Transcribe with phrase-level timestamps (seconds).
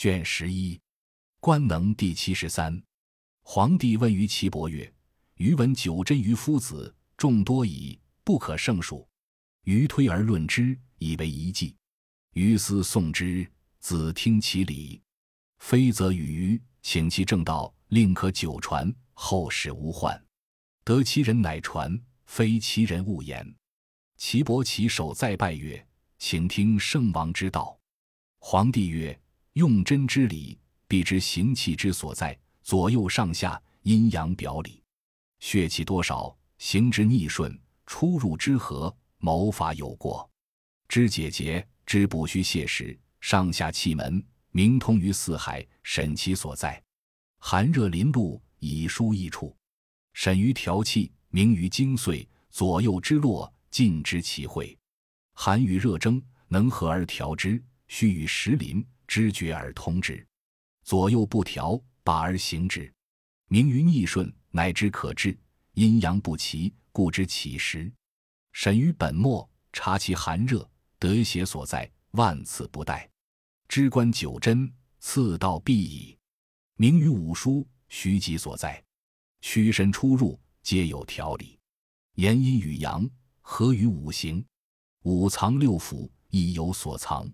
[0.00, 0.80] 卷十一，
[1.40, 2.82] 官能第七十三。
[3.42, 4.90] 皇帝问于岐伯曰
[5.36, 9.06] ：“余闻九真于夫子众多矣，不可胜数。
[9.64, 11.76] 余推而论之，以为一计。
[12.32, 13.46] 余思诵之，
[13.78, 15.02] 子听其理。
[15.58, 20.18] 非则与余，请其正道，令可久传，后世无患。
[20.82, 21.94] 得其人乃传，
[22.24, 23.54] 非其人勿言。”
[24.16, 25.86] 岐伯起手再拜曰
[26.18, 27.78] ：“请听圣王之道。”
[28.40, 29.19] 皇帝曰。
[29.54, 30.56] 用真之理，
[30.86, 34.80] 必知行气之所在，左右上下阴阳表里，
[35.40, 40.28] 血气多少，行之逆顺，出入之和，谋法有过，
[40.86, 46.80] 知解结，知补虚泻实，上下气门，明通于四海，审其所在。
[47.40, 49.56] 寒热临露，以疏易处，
[50.12, 54.78] 审于调气，明于精髓，左右之络，尽知其会。
[55.32, 58.86] 寒与热争，能和而调之；虚与实临。
[59.10, 60.24] 知觉而通之，
[60.84, 62.94] 左右不调，把而行之，
[63.48, 65.36] 明于逆顺，乃知可治。
[65.72, 67.92] 阴阳不齐，故知起时。
[68.52, 73.04] 审于本末，察其寒热，得邪所在，万次不殆。
[73.66, 76.16] 知观九真，次道必矣。
[76.76, 78.80] 明于五书，虚极所在，
[79.40, 81.58] 屈神出入，皆有条理。
[82.14, 84.46] 言阴与阳，合于五行，
[85.02, 87.28] 五藏六腑，亦有所藏。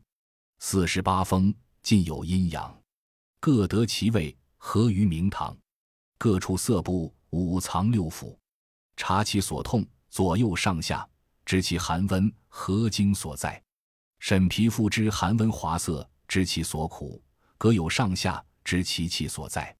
[0.59, 1.55] 四十八风。
[1.87, 2.83] 尽有阴阳，
[3.39, 5.57] 各得其位，合于明堂。
[6.19, 8.37] 各处色部，五藏六腑，
[8.97, 11.09] 察其所痛，左右上下，
[11.45, 13.63] 知其寒温，合经所在。
[14.19, 17.23] 审皮肤之寒温滑色，知其所苦，
[17.57, 19.73] 各有上下，知其气所在。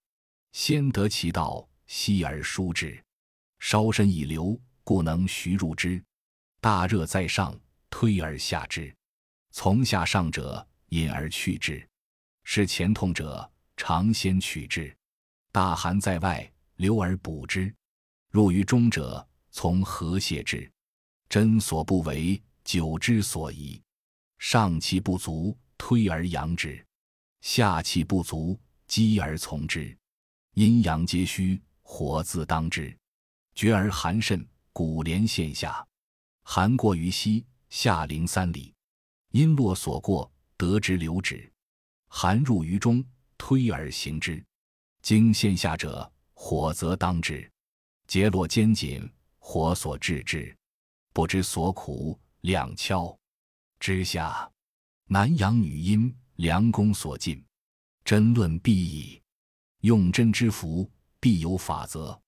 [0.53, 3.03] 先得其道，息而疏之。
[3.59, 6.01] 烧身以流，故能徐入之。
[6.61, 7.59] 大热在上，
[7.91, 8.95] 推而下之；
[9.51, 11.85] 从下上者，引而去之。
[12.49, 14.89] 是前痛者，常先取之；
[15.51, 17.75] 大寒在外，留而补之；
[18.31, 20.71] 入于中者，从和泄之。
[21.29, 23.83] 针所不为，灸之所宜。
[24.39, 26.81] 上气不足，推而扬之；
[27.41, 28.57] 下气不足，
[28.87, 29.95] 积而从之。
[30.55, 32.97] 阴阳皆虚，火自当之。
[33.57, 35.85] 绝而寒甚，骨连线下。
[36.45, 38.73] 寒过于膝，下陵三里。
[39.33, 41.53] 阴络所过，得之流止。
[42.09, 43.05] 寒入于中，
[43.37, 44.45] 推而行之。
[45.03, 47.49] 经线下者，火则当之。
[48.07, 49.09] 结络肩紧，
[49.39, 50.57] 火所制之。
[51.13, 53.17] 不知所苦，两敲
[53.79, 54.51] 之下。
[55.09, 57.45] 男阳女阴，良功所尽。
[58.05, 59.23] 真论必矣。
[59.81, 60.91] 用真之福，
[61.21, 62.21] 必有法则。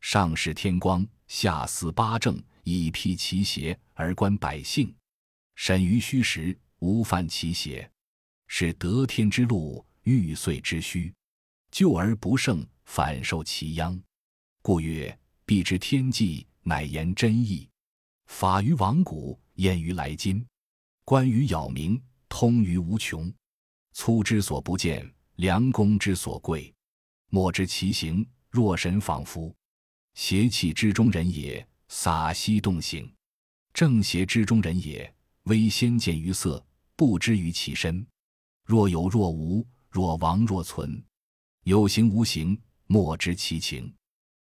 [0.00, 4.94] 上视天光，下思八正，以辟其邪而观百姓。
[5.54, 7.90] 审于虚实，无犯其邪。
[8.48, 11.14] 是得天之路，欲遂之虚，
[11.70, 13.98] 救而不胜，反受其殃。
[14.62, 17.68] 故曰：必知天际，乃言真意。
[18.26, 20.44] 法于往古，验于来今。
[21.04, 23.32] 观于杳冥，通于无穷。
[23.92, 26.74] 粗之所不见，良弓之所贵。
[27.30, 29.54] 莫知其形，若神仿佛。
[30.14, 33.06] 邪气之中人也，洒息动形；
[33.72, 35.14] 正邪之中人也，
[35.44, 36.64] 微先见于色，
[36.96, 38.04] 不知于其身。
[38.68, 41.02] 若有若无，若亡若存，
[41.62, 43.90] 有形无形，莫知其情。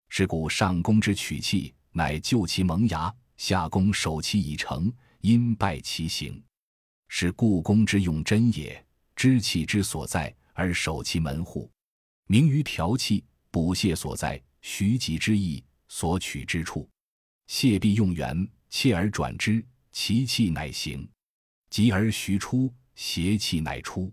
[0.07, 4.89] 是故上攻之取气，乃就其萌芽；下攻守其已成，
[5.19, 6.41] 因败其形。
[7.09, 8.81] 是故宫之用真也，
[9.13, 11.69] 知气之所在而守其门户，
[12.27, 16.89] 明于调气补泻所在，徐疾之意，所取之处。
[17.49, 21.05] 泻必用源，切而转之，其气乃行；
[21.69, 22.73] 急而徐出。
[22.95, 24.11] 邪气乃出，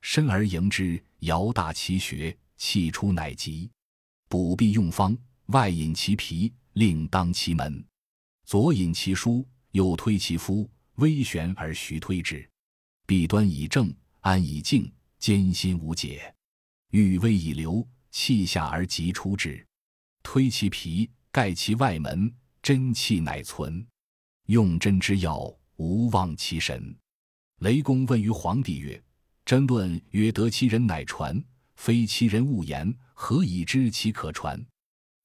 [0.00, 3.70] 深而迎之，摇大其穴，气出乃急。
[4.28, 5.16] 补必用方，
[5.46, 7.84] 外引其皮，另当其门；
[8.44, 12.48] 左引其枢，右推其夫，微旋而徐推之。
[13.06, 16.34] 弊端以正，安以静，艰辛无解。
[16.90, 19.66] 欲微以流，气下而急出之。
[20.22, 22.32] 推其皮，盖其外门，
[22.62, 23.86] 真气乃存。
[24.46, 25.38] 用针之要，
[25.76, 26.96] 无忘其神。
[27.62, 29.00] 雷公问于皇帝曰
[29.46, 31.40] ：“真论曰得其人乃传，
[31.76, 34.60] 非其人勿言，何以知其可传？”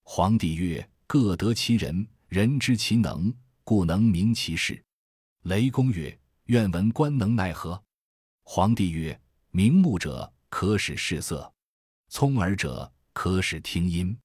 [0.05, 4.79] 皇帝曰：“各得其人，人知其能，故能明其事。”
[5.45, 7.81] 雷公曰：“愿闻官能奈何？”
[8.45, 9.19] 皇帝曰
[9.49, 11.51] ：“明目者可使视色，
[12.09, 14.15] 聪耳者可使听音，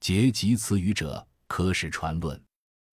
[0.00, 2.42] 结集词语者可使传论，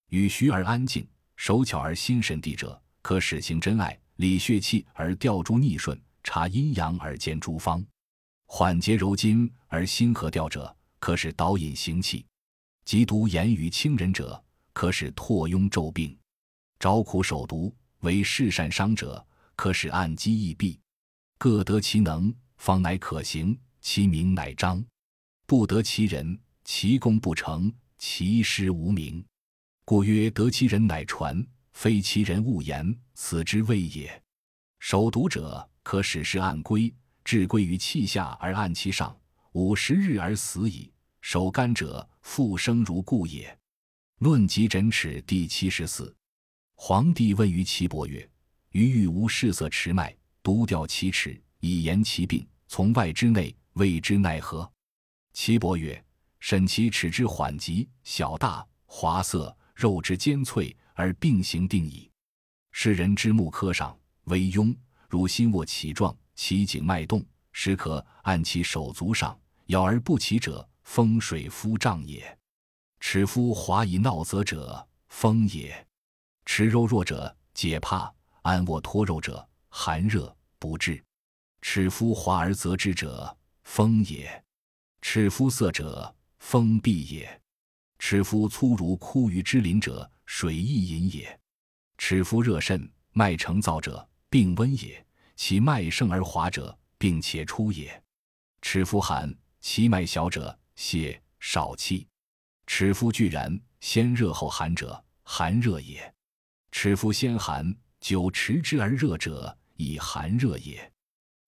[0.09, 3.97] 与虚而安静，手巧而心神地者可使行真爱。
[4.17, 7.83] 理血气而调诸逆顺，察阴阳而见诸方。
[8.45, 12.23] 缓节柔筋而心和调者，可使导引行气；
[12.85, 14.41] 急毒言语轻人者，
[14.73, 16.17] 可使唾痈骤病。
[16.79, 19.25] 招苦守毒为事善伤者，
[19.55, 20.79] 可使按机易闭。
[21.37, 23.57] 各得其能，方乃可行。
[23.79, 24.83] 其名乃彰。
[25.45, 29.23] 不得其人，其功不成，其师无名。
[29.85, 31.45] 故曰：得其人乃传，
[31.77, 34.23] 非其人勿言，此之谓也。
[34.79, 36.91] 守毒者，可使事按归，
[37.23, 39.15] 置归于气下而按其上，
[39.51, 40.91] 五十日而死矣。
[41.21, 43.55] 守肝者，复生如故也。
[44.17, 46.11] 论及诊尺第七十四。
[46.73, 48.27] 皇帝问于岐伯曰：
[48.71, 54.67] 余欲无视色持脉，独调其尺，以言其病，从外之内，谓之奈何？
[55.31, 56.03] 岐伯曰：
[56.39, 62.09] 审其尺之缓急、小大、滑色、肉之坚脆，而病形定矣。
[62.71, 64.75] 世人之目科上，微痈，
[65.07, 72.37] 如心卧起状，其颈脉动，时可按其手足上，咬而不起者，风水夫胀也。
[72.99, 75.87] 齿夫滑以闹则者，风也。
[76.45, 78.11] 持肉弱者解怕，
[78.41, 80.99] 安卧脱肉者寒热不治；
[81.61, 84.27] 齿肤滑而则之者风也；
[85.01, 87.27] 齿肤色者风闭也；
[87.99, 91.25] 齿肤粗如枯鱼之鳞者水亦饮也；
[91.97, 95.03] 尺肤热甚脉成燥者病温也；
[95.35, 97.89] 其脉盛而滑者病且出也；
[98.61, 102.05] 尺肤寒其脉小者血少气；
[102.67, 106.13] 尺肤俱然先热后寒者寒热也。
[106.71, 110.91] 尺肤先寒，久持之而热者，以寒热也。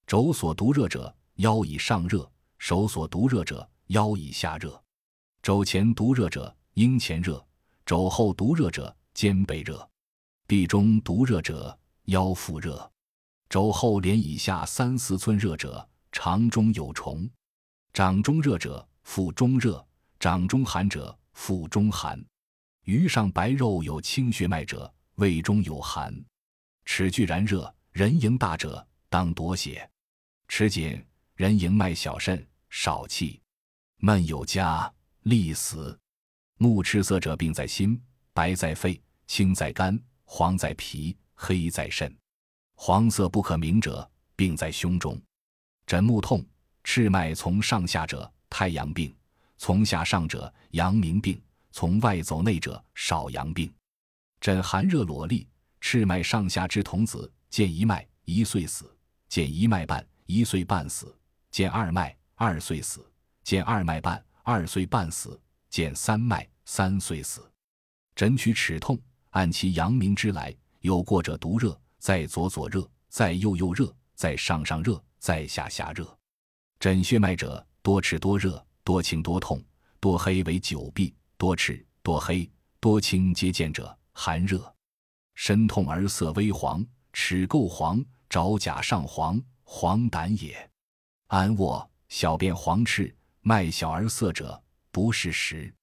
[0.07, 2.27] 肘所毒热者，腰以上热；
[2.57, 4.81] 手所毒热者，腰以下热。
[5.43, 7.45] 肘前毒热者，阴前热；
[7.89, 9.89] 肘后毒热者，肩背热。
[10.45, 12.91] 臂中毒热者，腰腹热。
[13.49, 17.27] 肘后连以下三四寸热者，肠中有虫。
[17.91, 19.83] 掌中热者，腹中热；
[20.19, 22.23] 掌中寒者，腹中寒。
[22.83, 24.93] 余上白肉有清血脉者。
[25.15, 26.13] 胃中有寒，
[26.85, 29.81] 齿具然热，人迎大者当夺血；
[30.47, 31.03] 齿紧，
[31.33, 33.41] 人迎脉小甚少气，
[33.97, 34.93] 闷有加，
[35.23, 35.99] 利死。
[36.61, 37.97] 目赤色者病在心，
[38.33, 42.13] 白在肺，青在肝，黄在脾，黑在肾。
[42.75, 45.17] 黄色不可明者，病在胸中。
[45.85, 46.45] 枕目痛，
[46.83, 49.15] 赤脉从上下者太阳病，
[49.55, 51.41] 从下上者阳明病，
[51.71, 53.73] 从外走内者少阳病。
[54.41, 55.47] 诊寒热裸痢，
[55.79, 58.83] 赤脉上下之童子，见一脉一岁死；
[59.29, 61.07] 见一脉半一岁半死；
[61.51, 62.99] 见二脉二岁死；
[63.45, 67.49] 见二脉半二岁半死；见三脉三岁死。
[68.15, 68.99] 诊取齿痛，
[69.29, 76.17] 按其阳明之来，有过者独热，在左左热，在右右热，在上上热，在下下热。
[76.79, 79.63] 诊血脉者，多赤多热，多青多痛，
[79.99, 82.49] 多黑为久闭，多赤多黑
[82.79, 83.97] 多青皆见者。
[84.11, 84.75] 寒热，
[85.35, 90.69] 身痛而色微黄，齿垢黄，爪甲上黄，黄疸也。
[91.27, 95.73] 安卧，小便黄赤，脉小而涩者，不是时。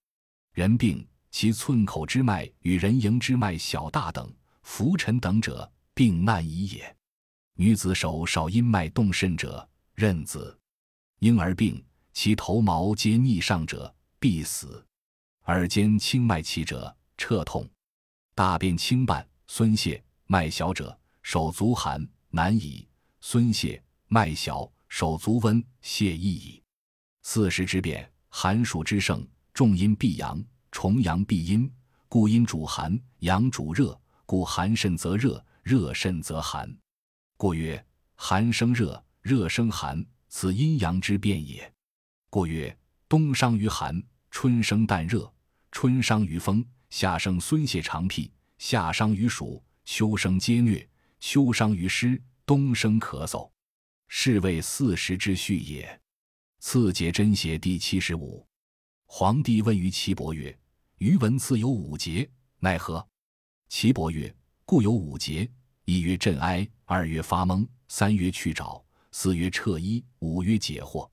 [0.53, 4.33] 人病，其寸口之脉与人迎之脉小大等，
[4.63, 6.97] 浮沉等者，病难已也。
[7.55, 10.59] 女子手少阴脉动甚者，妊子；
[11.21, 14.85] 婴儿病，其头毛皆逆上者，必死。
[15.45, 17.69] 耳尖轻脉起者，彻痛。
[18.35, 22.87] 大便轻半，孙泄，脉小者，手足寒，难已；
[23.21, 26.63] 孙泄，脉小，手足温，泄易矣。
[27.23, 31.71] 四时之变，寒暑之盛，重阴必阳，重阳必阴，
[32.09, 36.75] 故阴主寒，阳主热，故寒甚则热，热甚则寒。
[37.37, 41.73] 故曰：寒生热，热生寒，此阴阳之变也。
[42.31, 42.77] 故曰：
[43.09, 45.33] 冬伤于寒，春生淡热；
[45.71, 46.65] 春伤于风。
[46.89, 50.87] 夏生孙泄肠癖，夏伤于暑；秋生皆疟，
[51.19, 52.17] 秋伤于湿；
[52.47, 53.51] 冬生咳嗽。
[54.09, 56.01] 是谓四时之序也。
[56.59, 58.47] 次解真邪第七十五。
[59.07, 60.57] 皇帝问于岐伯曰
[60.99, 63.07] ：“余闻次有五节，奈何？”
[63.69, 64.35] 岐伯曰
[64.65, 65.51] ：“故有五节：
[65.85, 71.09] 一曰镇哀，二曰发懵，三曰去爪，四曰彻衣，五曰解惑。”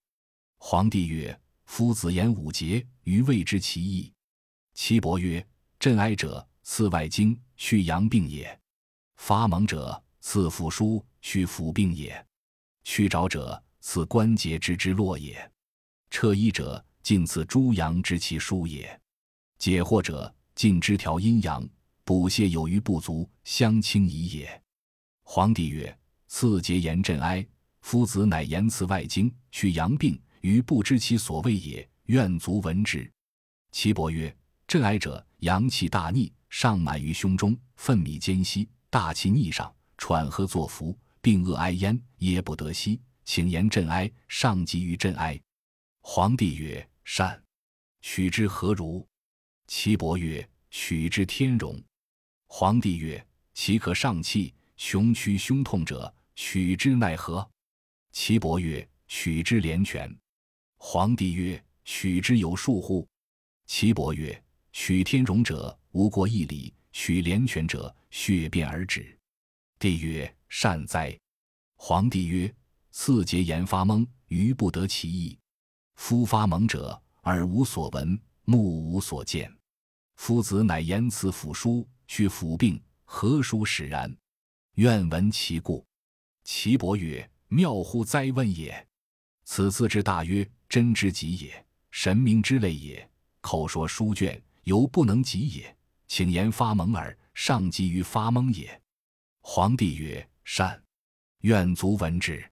[0.57, 4.12] 皇帝曰：“夫子言五节，余未知其意。”
[4.73, 5.45] 岐伯曰。
[5.79, 8.47] 镇哀者，次外经，去阳病也；
[9.17, 12.25] 发蒙者，次复疏，去腑病也；
[12.85, 15.35] 去爪者，此关节之之络也；
[16.09, 18.87] 彻衣者，尽此诸阳之其疏也；
[19.59, 21.67] 解惑者，尽之调阴阳，
[22.05, 24.63] 补泻有余不足，相清矣也。
[25.23, 25.95] 皇帝曰：
[26.27, 27.45] 次节言震哀，
[27.81, 31.87] 夫子乃言辞外经，去阳病，余不知其所谓也。
[32.05, 33.11] 愿卒闻之。
[33.73, 34.33] 岐伯曰：
[34.65, 44.12] 震哀者，阳气大逆，上满于胸中，愤米间息，大气逆上，喘喝作服，病恶哀焉，噎不得息，请言震哀。
[44.27, 45.39] 上急于震哀。
[46.01, 47.42] 皇帝曰：善。
[48.01, 49.08] 取之何如？
[49.68, 51.82] 岐伯曰：取之天容。
[52.48, 57.50] 皇帝曰：岂可上气，雄屈胸痛者，取之奈何？
[58.12, 60.13] 岐伯曰：取之连泉。
[60.75, 63.08] 皇帝曰：取之有数乎？
[63.65, 69.18] 岐伯曰：取天容者，无过一里；取连泉者，血便而止。
[69.80, 71.18] 帝曰：善哉。
[71.75, 72.53] 皇帝曰：
[72.95, 75.38] 次节言发蒙，余不得其意。
[75.95, 76.97] 夫发蒙者。
[77.23, 79.51] 耳无所闻，目无所见。
[80.15, 84.13] 夫子乃言辞抚书，去抚病，何书使然？
[84.75, 85.85] 愿闻其故。
[86.43, 88.29] 岐伯曰：“妙乎哉！
[88.33, 88.88] 问也。
[89.45, 93.09] 此字之大曰真之极也，神明之类也。
[93.39, 95.75] 口说书卷，犹不能及也。
[96.07, 98.81] 请言发蒙耳，上急于发蒙也。”
[99.39, 100.83] 皇帝曰：“善。
[101.39, 102.47] 愿卒闻之。”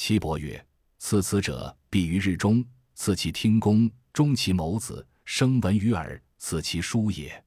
[0.00, 0.64] 岐伯曰
[1.00, 2.64] ：“赐此者，必于日中。”
[2.94, 7.44] 赐其听公，终其谋子，生闻于耳，此其书也。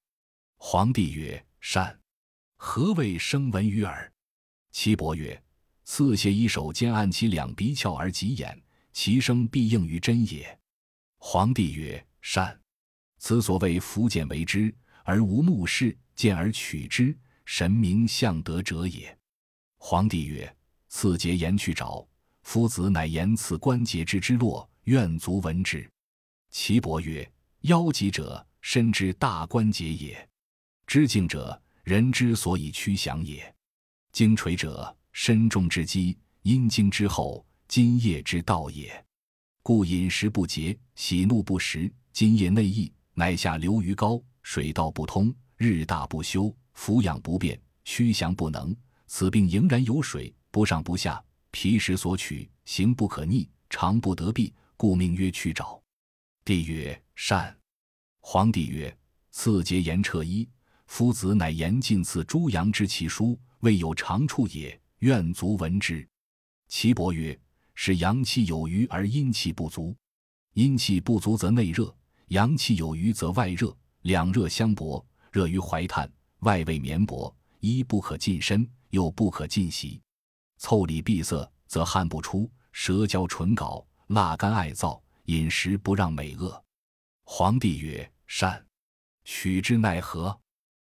[0.58, 1.98] 皇帝曰：善。
[2.58, 4.12] 何谓生闻于耳？
[4.74, 5.41] 岐伯曰：
[5.86, 10.60] 刺写一手，兼按其两鼻窍而及眼，其声必应于真也。
[11.20, 12.60] 皇帝曰：善。
[13.17, 19.17] 此所谓福见为之，而无目视，见而取之，神明向得者也。
[19.77, 20.53] 皇帝曰：
[20.89, 22.05] 刺节言去找，
[22.43, 24.67] 夫子乃言此关节之之络。
[24.86, 25.88] 愿卒闻之。
[26.50, 27.29] 岐伯曰
[27.62, 30.15] ：“腰脊者，身之大关节也；
[30.88, 33.43] 知颈者，人之所以屈降也；
[34.12, 39.05] 精垂者，身中之基，阴经之后，津液之道也。
[39.62, 48.75] 故饮食不节，喜怒不食，津液内溢，乃下流于高，水道不通，日大不休，俯仰不便，屈降不能。
[49.05, 55.79] 此病仍然有水，不上不下，皮实所取，行不可逆，常不得避。”故命曰去爪。
[56.43, 57.55] 帝曰：善。
[58.20, 58.98] 皇帝曰：
[59.29, 60.50] 赐节言彻衣。
[60.88, 64.81] 夫子乃言尽赐诸阳之其书，未有长处也。
[65.00, 66.08] 愿卒闻之。
[66.67, 67.39] 岐伯曰：
[67.75, 69.96] 使阳气有余而阴气不足。
[70.53, 71.96] 阴气不足则内热，
[72.29, 73.75] 阳气有余则外热。
[74.01, 80.01] 两热相搏，热于怀炭，外为绵薄，衣不可近身，又不可近袭。
[80.62, 83.84] 腠理闭塞，则汗不出，舌焦唇槁。
[84.10, 86.63] 辣干爱燥，饮食不让美恶。
[87.24, 88.63] 皇帝曰：善。
[89.24, 90.39] 取之奈何？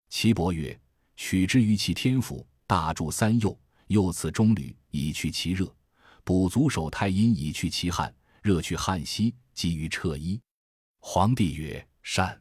[0.09, 0.81] 岐伯曰：
[1.17, 3.57] 取之于其天府，大柱三右，
[3.89, 5.67] 右次中履，以去其热；
[6.25, 8.13] 补足手太阴，以去其汗。
[8.41, 10.41] 热去汗息，急于彻衣。
[11.01, 12.41] 皇帝曰：善。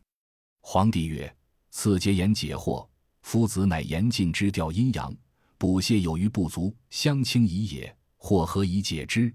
[0.61, 1.35] 皇帝曰：
[1.71, 2.87] 此节言解惑。
[3.21, 5.13] 夫子乃言尽之调阴阳，
[5.57, 7.97] 补泻有余不足，相清宜也。
[8.19, 9.33] 或何以解之？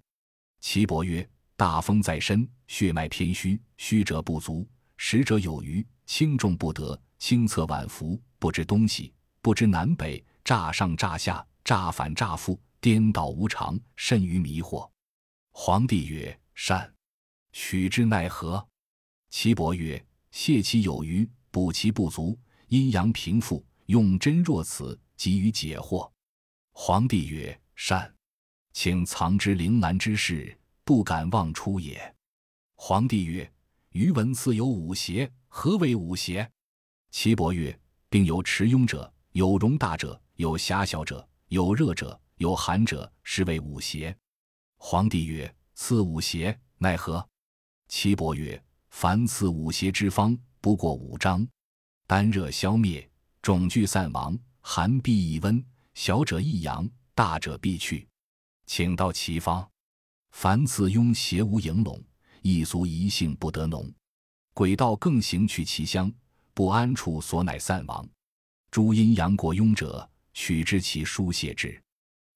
[0.61, 14.89] 岐伯曰：大风在身，血脉偏虚，虚者不足，实者有余，轻重不得，轻侧晚服，不知东西，不知南北，乍上乍下，乍反乍复，颠倒无常，甚于迷惑。
[15.53, 16.93] 皇帝曰：善。
[17.53, 18.65] 取之奈何？
[19.31, 22.39] 岐伯曰：泻其有余，补其不足，
[22.69, 26.12] 阴阳平复，用针若此，急于解惑。
[26.73, 28.13] 皇帝曰：善。
[28.73, 32.15] 请藏之铃兰之事，不敢妄出也。
[32.75, 33.53] 皇帝曰
[33.93, 36.51] ：“余闻赐有五邪，何为五邪？”
[37.13, 44.17] 岐伯曰：“并有持庸者，有容大者，有狭小者，有热者，有寒者，是为五邪。”
[44.79, 47.25] 皇帝曰：“赐五邪奈何？”
[47.89, 51.47] 岐伯曰：“凡赐五邪之方，不过五章：
[52.07, 53.07] 单热消灭，
[53.43, 55.63] 肿聚散亡，寒痹易温，
[55.95, 58.07] 小者易阳，大者必去。”
[58.67, 59.69] 请到其方，
[60.31, 62.03] 凡此庸邪无盈拢，
[62.41, 63.93] 一俗一性不得浓。
[64.55, 66.13] 鬼道更行去其香，
[66.55, 68.09] 不安处所乃散亡。
[68.71, 71.83] 诸阴阳过庸者，取之其疏泄之。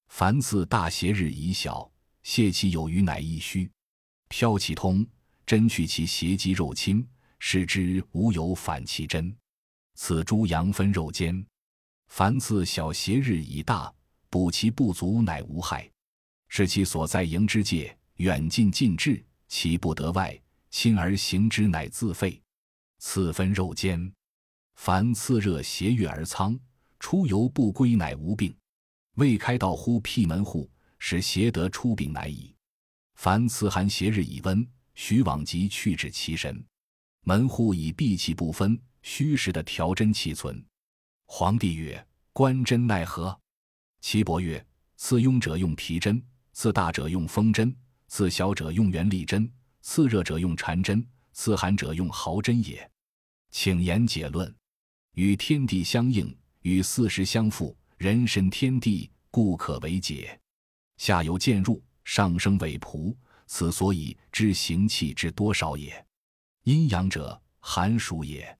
[0.09, 1.89] 凡自大邪日已小，
[2.23, 3.69] 泄其有余乃易虚。
[4.29, 5.05] 飘其通，
[5.45, 7.07] 真去其邪肌肉侵，
[7.39, 9.35] 使之无有反其真。
[9.95, 11.43] 此诸阳分肉间。
[12.07, 13.93] 凡此小邪日已大，
[14.29, 15.89] 补其不足乃无害。
[16.49, 22.41] 是其所在营之界，远近近至，其不得外，亲而行之，乃自废。
[22.99, 24.11] 次分肉间，
[24.75, 26.57] 凡次热邪月而仓，
[26.99, 28.55] 出游不归，乃无病。
[29.15, 32.55] 未开道乎辟门户，使邪得出病乃矣。
[33.15, 36.63] 凡次寒邪日以温，徐往即去治其身。
[37.23, 40.63] 门户以闭气不分，虚实的调真气存。
[41.27, 42.03] 皇帝曰
[42.33, 43.37] ：“观针奈何？”
[44.01, 44.65] 岐伯曰
[44.95, 47.75] ：“刺庸者用皮针，刺大者用风针，
[48.07, 52.89] 刺小者用圆力针，刺热者用缠针，刺寒者用毫针也。
[53.51, 54.51] 请言解论。
[55.13, 60.39] 与天地相应，与四时相符，人身天地，故可为解。
[60.97, 63.15] 下游渐入，上升为仆，
[63.47, 66.05] 此所以知行气之多少也。
[66.63, 68.57] 阴阳者，寒暑也。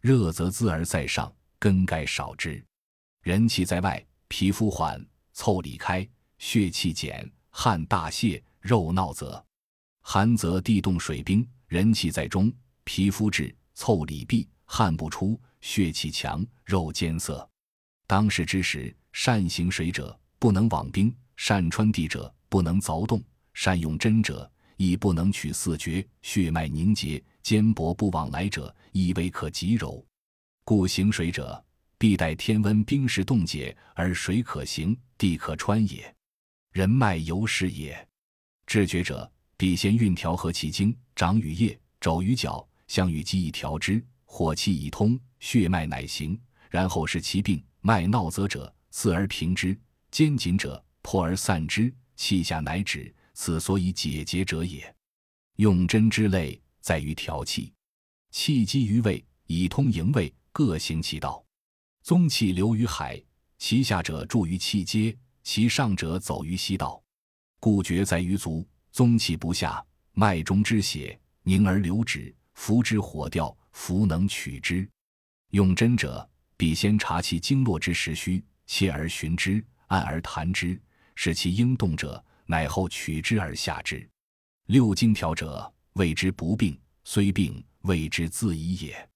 [0.00, 2.62] 热则滋而在上，根盖少之；
[3.22, 5.02] 人气在外。”皮肤缓，
[5.34, 6.06] 腠理开，
[6.36, 9.42] 血气减，汗大泄，肉闹则；
[10.02, 12.52] 寒则地动水冰，人气在中，
[12.84, 17.48] 皮肤滞，腠理闭，汗不出，血气强，肉坚涩。
[18.06, 30.04] 当时之时，善行水者不能往冰，善穿地者不能凿洞，善用针者亦不能取四绝，血脉凝结，坚薄不往来者亦未可及柔。
[30.64, 31.62] 故行水者。
[31.96, 36.14] 必待天温冰释冻解，而水可行，地可穿也。
[36.72, 37.96] 人脉由是也。
[38.66, 46.38] 治绝者，必先运调和气经，长于腋，肘于脚，相与肌以调之，火气以通，血脉乃行。
[46.68, 49.74] 然后是其病，脉闹则者，刺而平之；
[50.10, 53.14] 坚紧者，破而散之，气下乃止。
[53.32, 54.94] 此所以解结者也。
[55.56, 57.72] 用针之类，在于调气，
[58.30, 61.44] 气机于胃，以通营卫，各行其道。
[62.04, 63.20] 宗气流于海，
[63.58, 67.02] 其下者注于气街，其上者走于溪道。
[67.58, 74.88] 故厥在于足，宗气不下，脉中之血凝而流止，浮之火掉，弗能取之。
[75.50, 80.80] 用针者，必先察其经络之实虚，切而寻之，按而弹之，
[81.16, 84.08] 使其应动者，乃后取之而下之。
[84.66, 89.10] 六经调者，谓之不病，虽病，谓之自已也。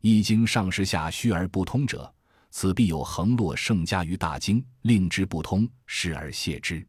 [0.00, 2.12] 一经上实下虚而不通者。
[2.50, 6.84] 此必有横络盛加于大经，令之不通，失而泄之。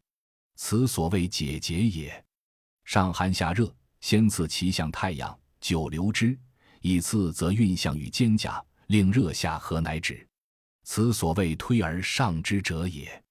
[0.56, 2.24] 此所谓解结也。
[2.84, 6.36] 上寒下热，先刺其向太阳，久留之，
[6.80, 10.26] 以次则运向于肩胛，令热下和乃止。
[10.84, 13.22] 此所谓推而上之者也。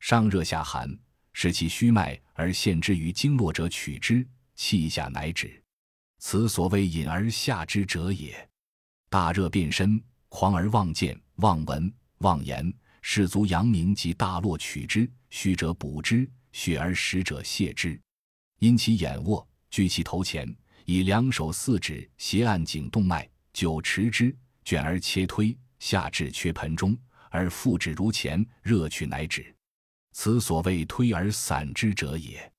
[0.00, 0.98] 上热下寒，
[1.34, 5.62] 使其虚脉而陷之于经络者取之，气下乃止。
[6.18, 8.48] 此所谓引而下之者也。
[9.16, 9.98] 大热变身，
[10.28, 11.18] 狂而妄见。
[11.36, 17.98] 妄闻妄言，士卒阳明及大络取之，虚者补之，血而实者泻之。
[18.58, 26.94] 因其眼卧，居其头前，以两手四指斜按颈动脉，久持之，卷而切推，下至缺盆中，
[27.30, 29.56] 而复止如前，热去乃止。
[30.12, 32.52] 此所谓推而散之者也。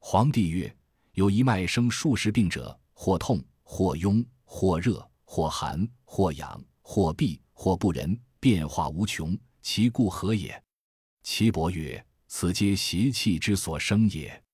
[0.00, 0.76] 皇帝曰：
[1.14, 7.40] 有一脉生数十病者，或痛，或痈，或热，或寒，或痒，或闭。
[7.56, 10.62] 或不仁，变化无穷，其故何也？
[11.24, 14.44] 岐伯曰：“此皆邪气之所生也。”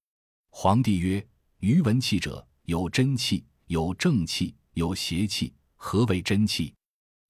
[0.51, 1.27] 皇帝曰
[1.61, 5.53] ：“余闻气者，有真气，有正气，有邪气。
[5.77, 6.75] 何为真气？”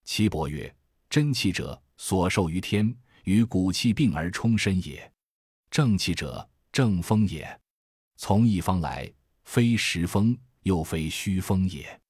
[0.04, 0.72] 岐伯曰
[1.10, 4.96] ：“真气者，所受于天，与骨气并而充身也；
[5.70, 7.60] 正气者，正风也。
[8.16, 9.10] 从一方来，
[9.44, 12.00] 非实风，又非虚风也。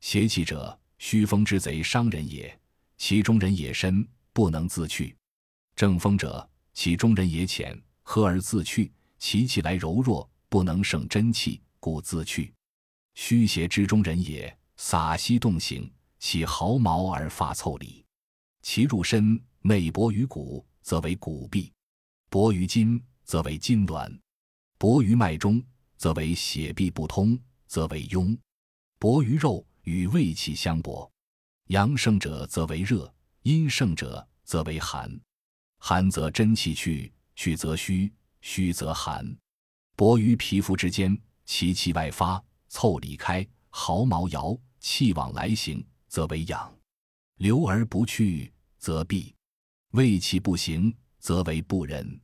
[0.00, 2.56] 邪气者，虚风之贼，伤人也。”
[2.96, 5.12] 其中人也深，不能自去；
[5.74, 8.92] 正风者，其中人也浅，喝而自去。
[9.18, 12.54] 其气来柔弱，不能胜真气，故自去。
[13.14, 18.04] 虚邪之中人也，洒息动形，其毫毛而发凑理。
[18.62, 21.68] 其入身内薄于骨，则为骨痹；
[22.30, 24.08] 薄于筋，则为筋挛；
[24.78, 25.60] 薄于脉中，
[25.96, 27.36] 则为血痹不通，
[27.66, 28.38] 则为痈；
[29.00, 31.10] 薄于肉，与胃气相搏。
[31.68, 35.10] 阳盛者则为热，阴盛者则为寒。
[35.78, 39.36] 寒则真气去，去则虚，虚则寒。
[39.96, 46.72] 薄于皮肤之间，其气外发，凑离开，毫毛摇，气往来行，则为养；
[47.36, 49.34] 流而不去，则闭；
[49.92, 52.20] 胃气不行，则为不仁。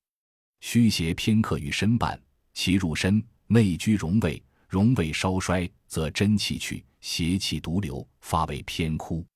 [0.61, 2.21] 虚邪偏克于身半，
[2.53, 9.27] 其入身内居荣胃，荣胃稍衰，则真气去，邪气独流，发为偏枯。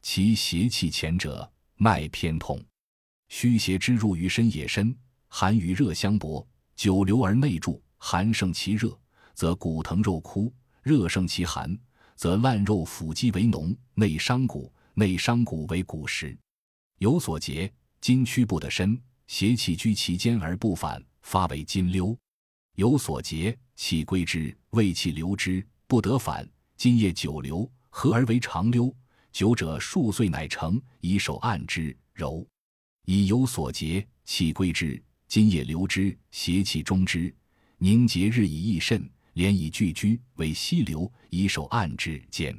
[0.00, 2.56] 其邪气前者，脉偏痛；
[3.28, 8.96] 虚邪之入于身也深，寒与热相搏，久留而内住，寒胜其热，
[9.34, 10.52] 则骨疼肉枯；
[10.84, 11.76] 热盛其寒，
[12.14, 16.38] 则烂肉腐肌为脓，内伤骨，内伤骨为骨实。
[16.98, 22.16] 有所结，筋屈不得伸，邪气居其间而不反，发为筋溜。
[22.76, 26.48] 有所结，气归之；胃气流之，不得反。
[26.76, 28.94] 今夜久留，合而为长溜。
[29.32, 32.46] 久者数岁乃成，以手按之，柔。
[33.06, 37.34] 以有所结，气归之；今夜流之，邪气中之，
[37.78, 41.10] 凝结日以益肾，连以聚居，为溪流。
[41.30, 42.54] 以手按之，坚。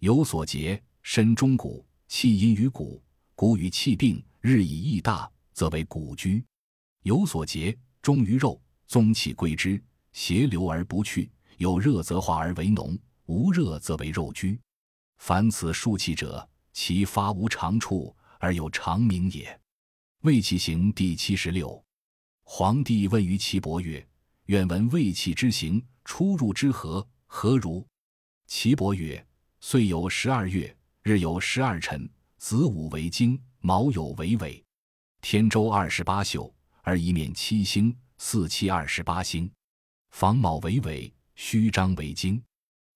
[0.00, 3.02] 有所结，身中骨，气阴于骨，
[3.34, 6.42] 骨与气并，日以益大，则为骨居。
[7.02, 8.60] 有所结，中于肉。
[8.86, 11.30] 宗气归之，邪流而不去。
[11.58, 14.60] 有热则化而为脓，无热则为肉居。
[15.18, 19.60] 凡此数气者，其发无长处，而有长名也。
[20.22, 21.82] 卫气行第七十六。
[22.42, 24.06] 皇帝问于岐伯曰
[24.46, 27.06] ：“愿闻卫气之行，出入之何？
[27.26, 27.86] 何如？”
[28.46, 29.24] 岐伯曰
[29.60, 32.08] ：“岁有十二月，日有十二辰，
[32.38, 34.64] 子午为经，卯酉为尾，
[35.20, 39.50] 天周二十八宿，而一面七星。”四七二十八星，
[40.12, 42.40] 房卯为尾，虚张为经，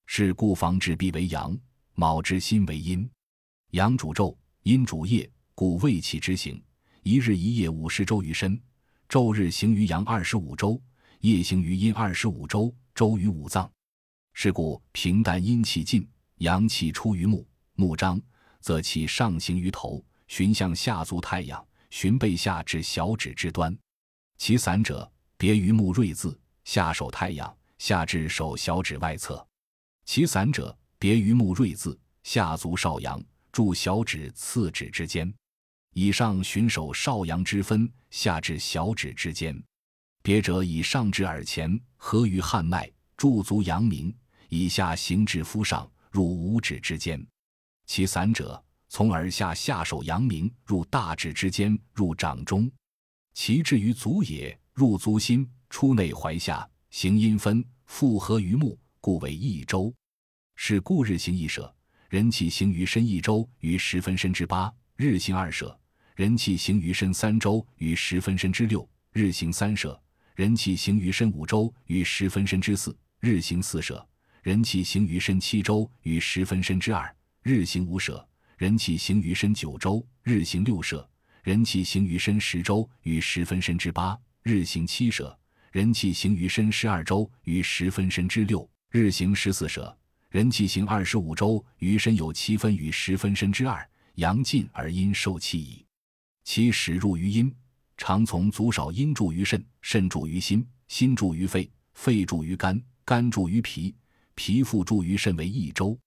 [0.07, 1.57] 是故房之必为阳，
[1.95, 3.09] 卯之心为阴。
[3.73, 6.63] 阳主昼，阴主夜，故胃气之行，
[7.03, 8.61] 一日一夜五十周于身。
[9.09, 10.81] 昼日行于阳二十五周，
[11.21, 13.71] 夜行于阴二十五周，周于五脏。
[14.33, 18.21] 是故平淡阴气尽，阳气出于目，目张，
[18.61, 23.77] 则气上行于头，循向下足太阳，循背下至小指之端。
[24.39, 25.11] 其散者。
[25.39, 29.46] 别于目锐字，下手太阳，下至手小指外侧。
[30.07, 35.31] 其散者，别于目锐字，下足少阳，注小指次指之间。
[35.95, 39.61] 以上循手少阳之分，下至小指之间。
[40.23, 44.15] 别者以上至耳前，合于汗脉，注足阳明；
[44.49, 47.25] 以下行至肤上，入五指之间。
[47.87, 52.71] 其散者，从耳下下手阳明，入大指之间，入掌中。
[53.35, 54.57] 其至于足也。
[54.73, 59.95] 入足心，出内踝下，行阴分，复合于目，故为一周。
[60.57, 61.73] 是故日行一舍，
[62.09, 65.79] 人气行于身一周，于十分身之八；日行二舍，
[66.17, 69.97] 人气行于身三周，于十分身之六；日行三舍，
[70.35, 74.05] 人气行于身五周，于十分身之四；日行四舍，
[74.43, 77.09] 人气行于身七周，于十分身之二；
[77.45, 81.09] 日行五舍，人气行于身九周；日行六舍，
[81.45, 84.19] 人气行于身十周，于十分身之八。
[84.43, 85.39] 日行七舍，
[85.71, 89.95] 人气行于身十二周，于十分身之六；日行十四舍，
[90.31, 93.87] 人气行二十五周，于身有七分，与十分身之二。
[94.15, 95.85] 阳尽而阴受气矣。
[96.45, 97.55] 其始入于阴，
[97.99, 103.95] 常从足少阴注于肾，肾注于心，心注于肺，肺注于肝，肝注于脾，
[104.35, 105.99] 脾复注于肾为一周。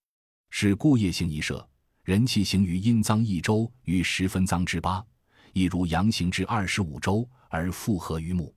[0.49, 1.69] 是故夜行一舍，
[2.03, 5.05] 人气行于阴脏一周，于十分脏之八。
[5.53, 8.55] 亦如阳行至二十五周而复合于目，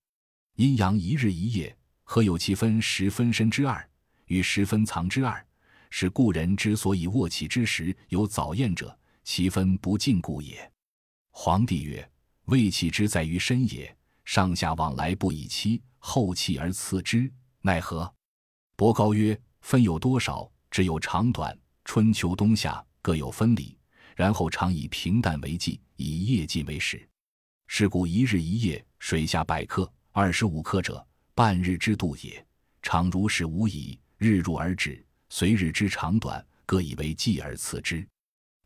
[0.56, 3.86] 阴阳一日一夜，合有其分十分身之二
[4.32, 5.46] 与十分藏之二？
[5.90, 10.72] 是故人之所以卧起之时有早宴者，其分不尽故也。
[11.32, 12.10] 皇帝曰：
[12.46, 18.10] 胃气之在于身也，上下往来不以期，后气而次之，奈何？
[18.74, 20.50] 伯高曰：分有多少？
[20.70, 23.76] 只有长短，春秋冬夏各有分理。
[24.16, 27.06] 然后常以平淡为计，以夜计为始。
[27.66, 32.42] 是故一日一夜，水下百克、二十五克者，半日之度也。
[32.80, 38.06] 常如是无已，日入而止，随日之长短，各以为计而次之。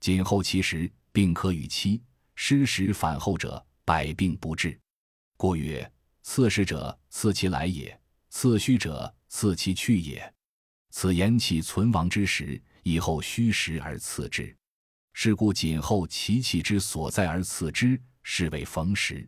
[0.01, 1.99] 谨后其时，病可与期；
[2.35, 4.79] 失时反后者，百病不治。
[5.39, 5.91] 故曰：
[6.23, 7.91] 次时者，次其来也；
[8.29, 10.31] 次虚者，次其去也。
[10.91, 14.55] 此言气存亡之时，以后虚实而次之。
[15.15, 19.27] 是故谨后其气之所在而次之，是谓逢时。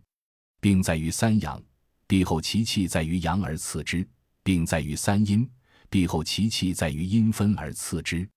[0.60, 1.62] 病在于三阳，
[2.06, 4.06] 必后其气在于阳而次之；
[4.42, 5.50] 病在于三阴，
[5.90, 8.29] 必后其气在于阴分而次之。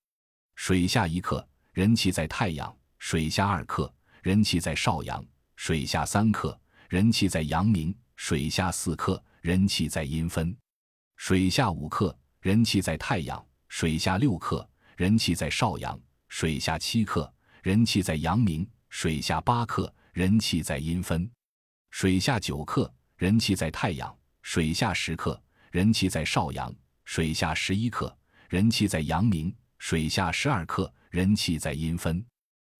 [0.54, 5.22] 水下一克，人气在太阳；水下二克，人气在少阳；
[5.56, 10.54] 水下三克，人气在阳明；水下四克，人气在阴分；
[11.16, 13.38] 水下五克，人气在太阳；
[13.68, 17.32] 水下六克，人气在少阳；水下七克。
[17.62, 21.30] 人气在阳明，水下八克；人气在阴分，
[21.92, 24.12] 水下九克；人气在太阳，
[24.42, 26.74] 水下十克；人气在少阳，
[27.14, 28.10] 水下十一克；
[28.48, 32.24] 人气在阳明，水下十二克；人气在阴分，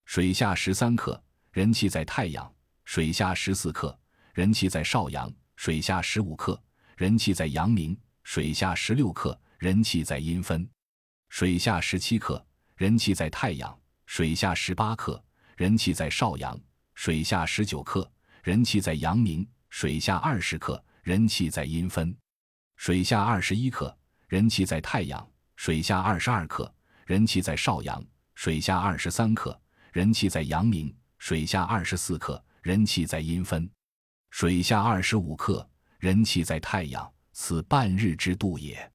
[0.06, 2.50] 水下十三克；人气在太阳，
[2.86, 3.94] 水下十四克；
[4.32, 6.58] 人气在少阳，水下十五克；
[6.96, 10.66] 人气在阳明，水下十六克；人气在阴分，
[11.28, 12.42] 水下十七克；
[12.76, 13.78] 人气在太阳。
[14.06, 15.22] 水下十八克，
[15.58, 16.58] 人气在少阳；
[16.94, 18.10] 水下十九克，
[18.42, 22.16] 人气在阳明；水下二十克，人气在阴分。
[22.76, 23.94] 水下二十一克，
[24.32, 25.22] 人气在太阳；
[25.56, 28.02] 水下二十二克，人气在少阳；
[28.34, 29.60] 水下二十三克，
[29.92, 33.68] 人气在阳明；水下二十四克，人气在阴分；
[34.30, 35.68] 水下二十五克，
[35.98, 37.12] 人气在太阳。
[37.34, 38.90] 此半日之度也。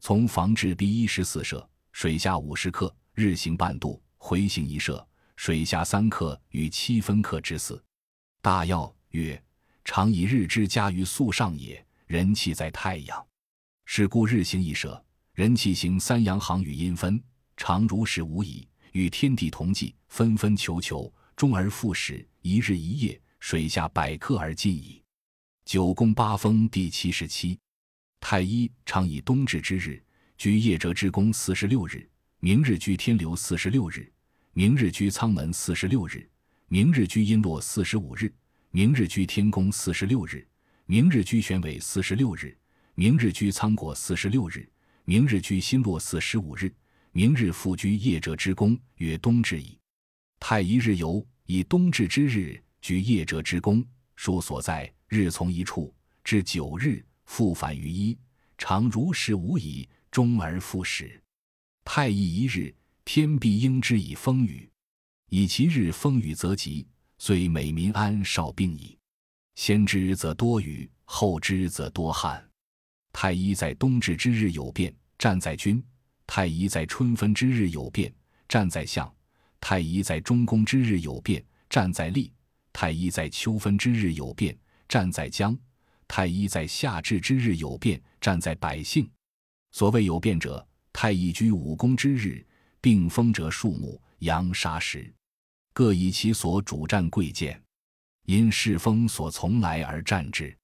[0.00, 7.80] 从房至第一十四射，水下五十克，日行半度，回行一射，水下三克与七分克之四。
[8.40, 9.40] 大要曰：
[9.84, 11.86] 常以日之加于素上也。
[12.06, 13.24] 人气在太阳，
[13.84, 15.02] 是故日行一舍，
[15.34, 17.22] 人气行三阳行与阴分，
[17.56, 18.66] 常如是无矣。
[18.92, 25.02] 与天地同济，纷纷求求，终而复始，一日一夜，水下百克而尽矣。
[25.64, 27.58] 九宫八风第七十七，
[28.20, 30.02] 太一常以冬至之日
[30.36, 32.06] 居夜折之宫四十六日，
[32.40, 34.12] 明日居天流四十六日，
[34.52, 36.28] 明日居仓门四十六日，
[36.68, 38.30] 明日居阴落四十五日，
[38.70, 40.46] 明日居天宫四十六日。
[40.84, 42.54] 明日居玄尾四十六日，
[42.94, 44.68] 明日居仓果四十六日，
[45.04, 46.70] 明日居新落四十五日，
[47.12, 49.78] 明日复居夜者之宫，曰冬至矣。
[50.38, 53.82] 太一日游，以冬至之日居夜者之宫，
[54.14, 58.18] 书所在，日从一处至九日，复返于一，
[58.58, 61.18] 常如是无已，终而复始。
[61.84, 62.74] 太一一日，
[63.06, 64.70] 天必应之以风雨，
[65.30, 68.98] 以其日风雨则吉，遂美民安少病矣。
[69.54, 72.51] 先知则多雨，后知则多旱。
[73.12, 75.80] 太一在冬至之日有变，站在君；
[76.26, 78.12] 太一在春分之日有变，
[78.48, 79.06] 站在相；
[79.60, 82.30] 太一在中宫之日有变，站在利；
[82.72, 84.56] 太一在秋分之日有变，
[84.88, 85.54] 站在江；
[86.08, 89.08] 太一在夏至之日有变，站在百姓。
[89.70, 92.44] 所谓有变者，太一居五宫之日，
[92.80, 95.12] 并风者树木、阳沙时，
[95.72, 97.62] 各以其所主战贵贱。
[98.26, 100.56] 因世风所从来而战之，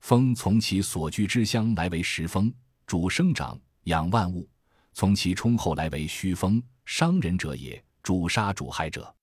[0.00, 2.52] 风从其所居之乡来为时风，
[2.86, 4.48] 主生长养万物；
[4.92, 9.14] 从其冲后来为虚风，伤人者也，主杀主害者。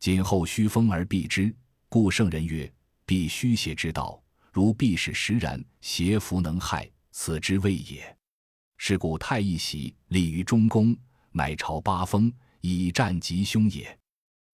[0.00, 1.54] 今后虚风而避之，
[1.88, 2.70] 故圣人曰：
[3.06, 8.16] 避虚邪之道，如避使实然，邪弗能害，此之谓也。
[8.76, 10.96] 是故太一喜立于中宫，
[11.30, 13.98] 乃朝八风，以战吉凶也。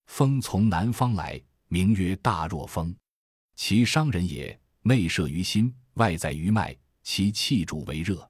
[0.06, 1.40] 风从南方来。
[1.72, 2.92] 名曰大若风，
[3.54, 4.58] 其伤人也。
[4.82, 8.28] 内摄于心，外在于脉，其气主为热。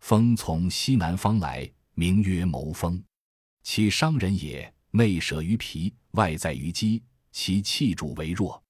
[0.00, 3.02] 风从西南方来，名曰谋风，
[3.62, 4.72] 其伤人也。
[4.90, 8.62] 内摄于脾，外在于肌，其气主为弱。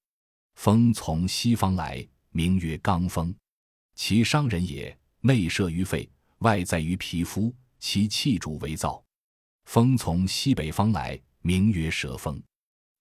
[0.55, 3.33] 风从西方来，名曰刚风，
[3.95, 4.97] 其伤人也。
[5.21, 9.01] 内摄于肺，外在于皮肤，其气主为燥。
[9.65, 12.41] 风从西北方来，名曰蛇风。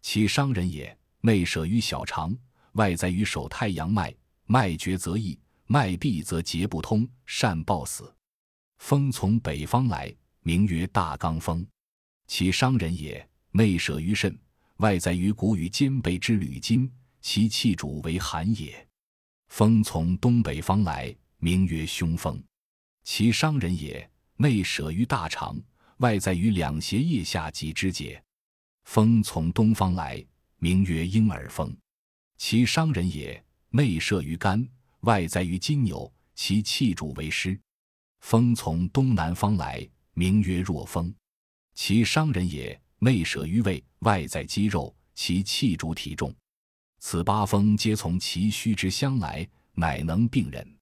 [0.00, 2.36] 其伤人也，内舍于小肠，
[2.72, 4.14] 外在于手太阳脉，
[4.46, 8.14] 脉绝则溢，脉闭则结不通，善暴死。
[8.78, 11.66] 风从北方来，名曰大刚风，
[12.26, 14.38] 其伤人也，内舍于肾，
[14.76, 18.86] 外在于骨与肩背之履筋，其气主为寒也。
[19.48, 22.42] 风从东北方来，名曰凶风，
[23.02, 25.60] 其伤人也，内舍于大肠，
[25.96, 28.22] 外在于两胁腋下及肢节。
[28.84, 30.24] 风从东方来，
[30.58, 31.76] 名曰婴儿风，
[32.38, 33.44] 其伤人也。
[33.70, 34.66] 内摄于肝，
[35.00, 37.58] 外在于金牛，其气主为湿。
[38.20, 41.14] 风从东南方来，名曰弱风，
[41.74, 42.80] 其伤人也。
[43.00, 46.34] 内舍于胃，外在肌肉，其气主体重。
[46.98, 50.76] 此八风皆从其虚之相来，乃能病人。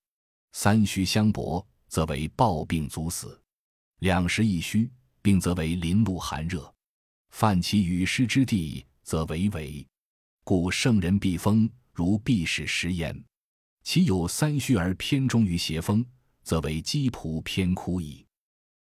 [0.52, 3.38] 三虚相搏，则为暴病足死；
[3.98, 4.90] 两实一虚，
[5.20, 6.72] 病则为淋露寒热。
[7.30, 9.86] 犯其与湿之地，则为为，
[10.48, 13.20] 故圣人避风，如避使食焉。
[13.82, 16.06] 其有三虚而偏中于邪风，
[16.44, 18.25] 则为积仆偏枯矣。